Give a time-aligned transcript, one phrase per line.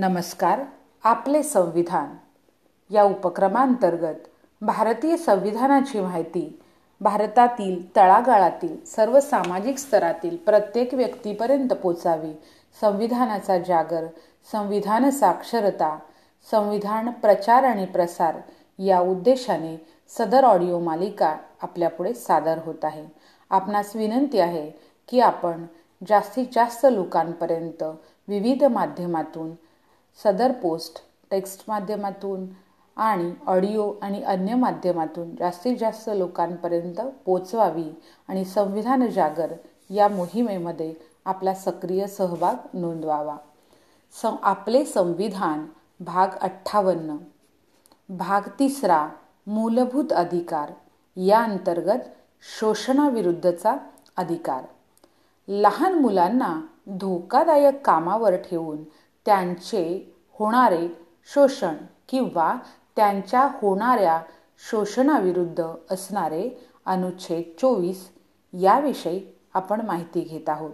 [0.00, 0.62] नमस्कार
[1.04, 2.06] आपले संविधान.
[2.90, 4.14] या उपक्रमांतर्गत
[4.60, 6.60] भारतीय संविधानाची माहिती
[7.00, 12.32] भारतातील तळागाळातील सर्व सामाजिक स्तरातील प्रत्येक व्यक्तीपर्यंत पोचावी
[12.80, 14.06] संविधानाचा जागर
[14.52, 15.98] संविधान साक्षरता
[16.50, 18.36] संविधान प्रचार आणि प्रसार
[18.78, 19.86] या उद्देशाने
[20.18, 23.06] सदर ऑडिओ मालिका आपल्यापुढे सादर होत आहे.
[23.50, 24.70] आपणास विनंती आहे
[25.08, 25.66] की आपण
[26.08, 27.82] जास्तीत जास्त लोकांपर्यंत
[28.28, 29.50] विविध माध्यमातून
[30.22, 30.98] सदर पोस्ट
[31.30, 32.46] टेक्स्ट माध्यमातून
[32.96, 39.52] आणि ऑडिओ आणि अन्य माध्यमातून जास्तीत जास्त लोकांपर्यंत पोचवावी आणि संविधान जागर
[39.90, 40.94] या मोहिमेमध्ये
[41.24, 43.36] आपला सक्रिय सहभाग नोंदवावा.
[44.12, 45.66] स आपले संविधान
[46.00, 47.16] भाग अठ्ठावन्न.
[48.08, 49.08] भाग तिसरा
[49.46, 50.72] मूलभूत अधिकार.
[51.16, 51.98] या अंतर्गत
[52.60, 53.76] शोषणाविरुद्धचा
[54.16, 54.64] अधिकार.
[55.48, 58.84] लहान मुलांना धोकादायक कामावर ठेवून
[59.26, 60.88] त्यांचे होणारे
[61.34, 61.74] शोषण
[62.08, 62.54] किंवा
[62.96, 64.20] त्यांच्या होणाऱ्या
[64.70, 66.48] शोषणाविरुद्ध असणारे
[66.86, 68.08] अनुच्छेद चोवीस
[68.52, 69.20] याविषयी
[69.54, 70.72] आपण माहिती घेत आहोत.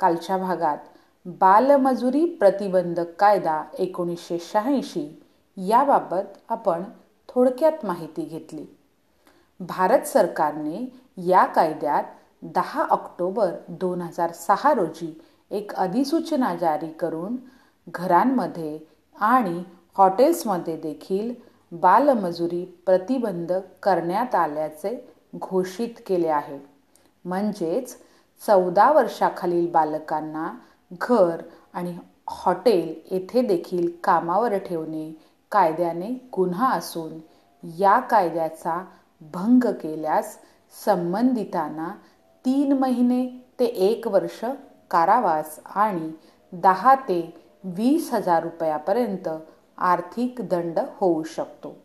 [0.00, 0.78] कालच्या भागात
[1.26, 5.22] बालमजुरी प्रतिबंधक कायदा एकोणीसशे शहाऐंशी
[5.56, 6.82] याबाबत आपण
[7.28, 8.64] थोडक्यात माहिती घेतली.
[9.60, 12.04] भारत सरकारने या कायद्यात
[12.42, 17.36] दहा ऑक्टोबर दोन हजार सहा रोजी एक अधिसूचना जारी करून
[17.88, 18.78] घरांमध्ये
[19.20, 19.62] आणि
[19.98, 21.32] हॉटेल्समध्ये देखील
[21.72, 24.94] बालमजुरी प्रतिबंध करण्यात आल्याचे
[25.34, 26.58] घोषित केले आहे.
[27.24, 27.96] म्हणजेच
[28.42, 30.50] चौदा वर्षाखालील बालकांना
[31.00, 31.42] घर
[31.74, 31.96] आणि
[32.28, 35.10] हॉटेल येथे देखील कामावर ठेवणे
[35.52, 37.18] कायद्याने गुन्हा असून
[37.62, 38.82] या कायद्याचा
[39.34, 40.36] भंग केल्यास
[40.74, 41.88] संबंधितांना
[42.44, 43.26] तीन महिने
[43.58, 44.44] ते एक वर्ष
[44.90, 46.10] कारावास आणि
[46.52, 47.20] दहा ते
[47.64, 49.28] वीस हजार रुपयापर्यंत
[49.78, 51.76] आर्थिक दंड होऊ शकतो.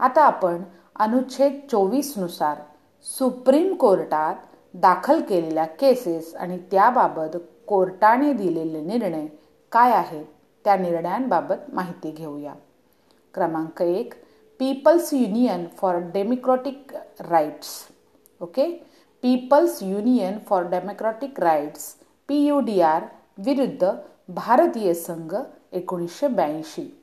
[0.00, 0.62] आता आपण
[0.96, 2.56] अनुच्छेद चोवीसनुसार
[3.06, 4.34] सुप्रीम कोर्टात
[4.74, 7.36] दाखल केलेल्या केसेस आणि त्याबाबत
[7.66, 9.26] कोर्टाने दिलेले निर्णय
[9.72, 10.24] काय आहेत
[10.64, 12.54] त्या निर्णयांबाबत माहिती घेऊया.
[13.34, 14.14] क्रमांक एक
[14.60, 17.68] people's union for democratic rights
[18.40, 18.66] okay?
[19.22, 21.94] People's union for democratic rights
[22.28, 23.04] P U D R
[23.38, 23.90] विरुद्ध
[24.28, 25.34] भारतीय संघ
[25.72, 27.02] एकोणीसशे ब्याऐंशी.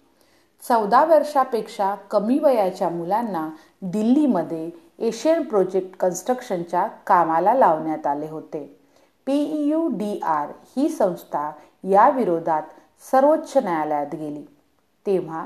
[0.69, 3.49] चौदा वर्षापेक्षा कमी वयाच्या मुलांना
[3.81, 4.69] दिल्लीमध्ये
[4.99, 8.79] एशियन प्रोजेक्ट कन्स्ट्रक्शनच्या कामाला लावण्यात आले होते.
[9.25, 11.51] पी यू डी आर ही संस्था
[11.83, 12.63] याविरोधात
[13.11, 14.43] सर्वोच्च न्यायालयात गेली.
[15.05, 15.45] तेव्हा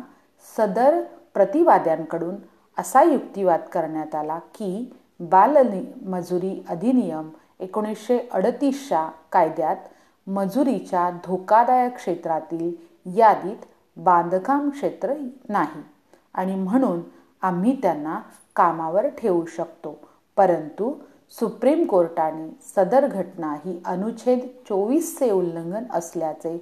[0.57, 1.01] सदर
[1.33, 2.35] प्रतिवाद्यांकडून
[2.77, 9.75] असा युक्तिवाद करण्यात आला की बालमजुरी अधिनियम एकोणीसशे अडतीसच्या कायद्यात
[10.27, 12.71] मजुरीच्या धोकादायक क्षेत्रातील
[13.17, 13.65] यादीत
[13.97, 15.13] बांधकाम क्षेत्र
[15.49, 15.81] नाही.
[16.33, 17.01] आणि म्हणून
[17.41, 18.19] आम्ही त्यांना
[18.55, 19.97] कामावर ठेवू शकतो.
[20.38, 20.93] परंतु
[21.39, 24.39] सुप्रीम कोर्टाने सदर घटना ही अनुच्छेद
[24.69, 26.57] चोवीसचे उल्लंघन असल्याचे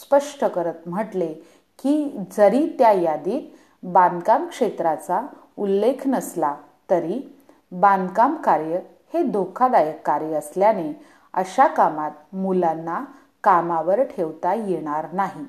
[0.00, 1.32] स्पष्ट करत म्हटले
[1.78, 3.42] की जरी त्या यादीत
[3.82, 5.26] बांधकाम क्षेत्राचा
[5.56, 6.54] उल्लेख नसला
[6.90, 7.20] तरी
[7.72, 8.80] बांधकाम कार्य
[9.14, 10.92] हे धोकादायक कार्य असल्याने
[11.34, 13.04] अशा कामात मुलांना
[13.44, 15.44] कामावर ठेवता येणार नाही.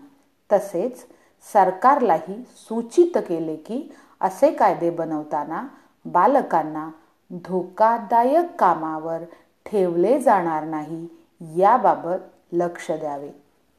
[0.52, 1.06] तसेच
[1.54, 5.68] सरकारलाही सूचित केले की असे कायदे बनवताना
[6.06, 6.90] बालकांना
[7.32, 9.24] धोकादायक कामावर
[9.66, 11.08] ठेवले जाणार नाही
[11.42, 12.18] याबाबत
[12.52, 13.30] लक्ष द्यावे.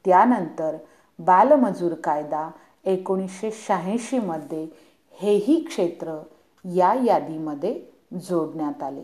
[0.05, 0.75] त्यानंतर
[1.19, 2.49] बालमजूर कायदा
[2.85, 4.67] एकोणीसशे शहाऐंशीमध्ये
[5.11, 6.19] हेही क्षेत्र
[6.65, 7.81] या यादीमध्ये
[8.13, 9.03] जोडण्यात आले.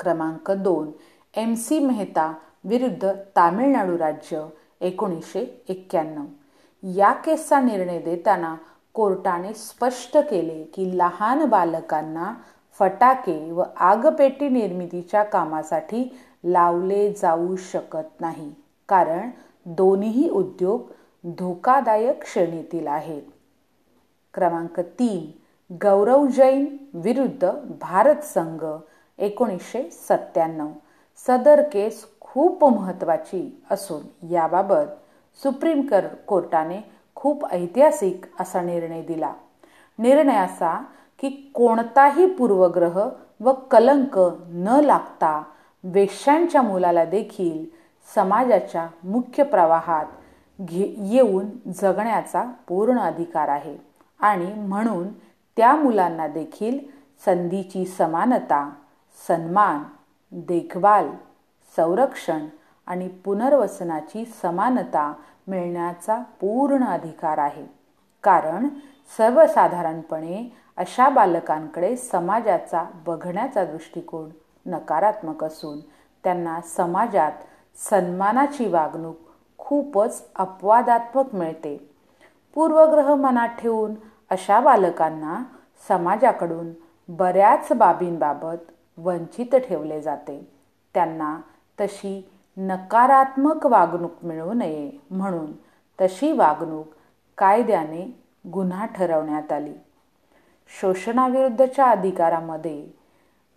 [0.00, 0.90] क्रमांक दोन
[1.36, 2.32] एम सी मेहता
[2.64, 4.46] विरुद्ध तामिळनाडू राज्य
[4.80, 6.24] एकोणीसशे एक्क्याण्णव.
[6.82, 8.54] या केसचा निर्णय देताना
[8.94, 12.32] कोर्टाने स्पष्ट केले की लहान बालकांना
[12.78, 18.50] फटाके व आगपेटी निर्मितीच्या कामासाठी लावले जाऊ शकत नाही
[18.88, 19.30] कारण
[19.66, 20.90] दोन्ही उद्योग
[21.38, 23.22] धोकादायक श्रेणीतील आहेत.
[24.34, 25.30] क्रमांक तीन
[25.82, 27.50] गौरव जैन विरुद्ध
[27.80, 28.64] भारत संघ
[29.18, 30.68] एकोणीसशे सत्त्याण्णव.
[31.18, 34.86] सदर केस खूप महत्त्वाची असून याबाबत
[35.42, 36.80] सुप्रीम कर कोर्टाने
[37.14, 39.32] खूप ऐतिहासिक असा निर्णय दिला.
[39.98, 40.76] निर्णय असा
[41.18, 43.08] की कोणताही पूर्वग्रह
[43.40, 44.18] व कलंक
[44.48, 45.42] न लागता
[45.84, 47.64] वेश्यांच्या मुलाला देखील
[48.14, 50.06] समाजाच्या मुख्य प्रवाहात
[50.60, 51.48] घे येऊन
[51.80, 53.76] जगण्याचा पूर्ण अधिकार आहे
[54.20, 55.08] आणि म्हणून
[55.56, 56.78] त्या मुलांना देखील
[57.24, 58.68] संधीची समानता
[59.28, 59.82] सन्मान
[60.36, 61.10] देखभाल
[61.76, 62.46] संरक्षण
[62.86, 65.12] आणि पुनर्वसनाची समानता
[65.46, 67.66] मिळण्याचा पूर्ण अधिकार आहे.
[68.22, 68.68] कारण
[69.16, 74.30] सर्वसाधारणपणे अशा बालकांकडे समाजाचा बघण्याचा दृष्टिकोन
[74.66, 75.78] नकारात्मक असून
[76.24, 77.32] त्यांना समाजात
[77.90, 79.16] सन्मानाची वागणूक
[79.58, 81.90] खूपच अपवादात्मक मिळते.
[82.54, 83.94] पूर्वग्रह मनात ठेवून
[84.30, 85.42] अशा बालकांना
[85.88, 86.72] समाजाकडून
[87.08, 90.48] बऱ्याच बाबींबाबत वंचित ठेवले जाते.
[90.94, 91.40] त्यांना
[91.80, 95.52] तशी नकारात्मक वागणूक मिळू नये म्हणून
[96.00, 96.86] तशी वागणूक
[97.38, 98.18] कायद्याने
[98.52, 99.74] गुन्हा ठरवण्यात आली.
[100.80, 102.86] शोषणाविरुद्धच्या अधिकारामध्ये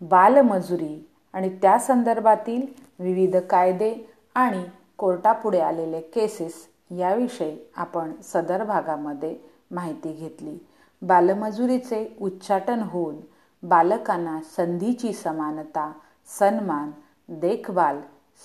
[0.00, 2.66] बालमजुरी आणि त्या संदर्भातील
[2.98, 4.64] विविध कायदे आणि
[4.98, 9.36] कोर्टापुढे आलेले केसेस याविषयी आपण सदर भागामध्ये
[9.70, 10.66] माहिती घेतली.
[11.02, 13.16] बालमजुरीचे उच्चाटन होऊन
[13.62, 15.92] बालकांना संधीची समानता
[16.38, 16.90] सन्मान
[17.28, 18.00] देखभाल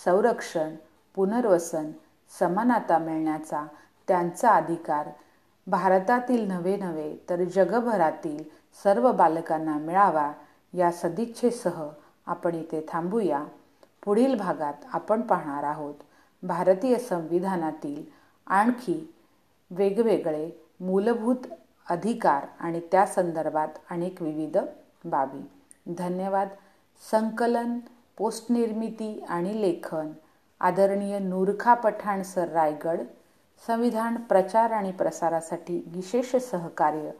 [0.05, 0.75] संरक्षण
[1.15, 1.91] पुनर्वसन
[2.39, 3.65] समानता मिळण्याचा
[4.07, 5.09] त्यांचा अधिकार
[5.67, 8.43] भारतातील नव्हे नव्हे तर जगभरातील
[8.83, 10.31] सर्व बालकांना मिळावा
[10.73, 11.83] या सदिच्छेसह
[12.27, 13.43] आपण इथे थांबूया.
[14.05, 15.93] पुढील भागात आपण पाहणार आहोत.
[16.43, 18.03] भारतीय संविधानातील
[18.47, 19.13] आणखी
[19.71, 21.47] वेगवेगळे मूलभूत
[21.89, 24.57] अधिकार आणि त्या संदर्भात अनेक विविध
[25.05, 25.51] बाबी.
[25.93, 26.49] धन्यवाद.
[27.11, 27.79] संकलन
[28.17, 30.11] पोस्ट निर्मिती आणि लेखन.
[30.59, 33.01] आदरणीय नूरखा पठाण सर रायगड.
[33.67, 37.11] संविधान प्रचार आणि प्रसारासाठी विशेष सहकार्य.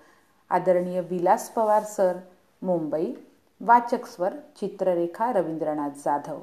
[0.49, 2.17] आदरणीय विलास पवार सर
[2.61, 3.13] मुंबई.
[3.61, 6.41] वाचक स्वर चित्ररेखा रवींद्रनाथ जाधव.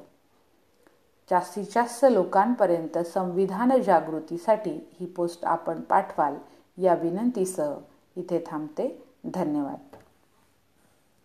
[1.29, 6.35] जास्तीत जास्त लोकांपर्यंत संविधान जागृतीसाठी ही पोस्ट आपण पाठवाल
[6.77, 7.75] या विनंतीसह
[8.15, 9.03] इथे थांबते.
[9.33, 9.95] धन्यवाद.